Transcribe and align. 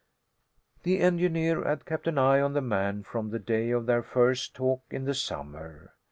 The 0.81 0.97
engineer 0.97 1.63
had 1.63 1.85
kept 1.85 2.07
an 2.07 2.17
eye 2.17 2.39
on 2.41 2.53
the 2.53 2.61
man 2.61 3.03
from 3.03 3.29
the 3.29 3.37
day 3.37 3.69
of 3.69 3.85
their 3.85 4.01
first 4.01 4.55
talk 4.55 4.81
in 4.89 5.05
the 5.05 5.13
summer. 5.13 5.93